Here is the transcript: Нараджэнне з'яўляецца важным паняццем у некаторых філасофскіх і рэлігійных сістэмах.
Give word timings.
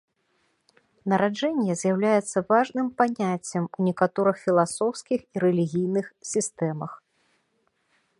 Нараджэнне 1.11 1.73
з'яўляецца 1.81 2.43
важным 2.51 2.87
паняццем 3.01 3.63
у 3.67 3.79
некаторых 3.89 4.35
філасофскіх 4.45 5.19
і 5.37 5.45
рэлігійных 5.45 6.05
сістэмах. 6.31 6.91